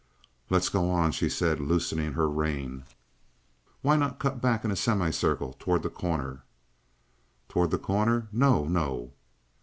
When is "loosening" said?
1.59-2.13